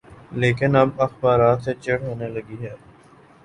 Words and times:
لیکن 0.33 0.75
اب 0.75 0.89
اخبارات 1.01 1.57
سے 1.63 1.73
چڑ 1.81 1.97
ہونے 2.01 2.27
لگی 2.29 2.57
ہے۔ 2.61 2.73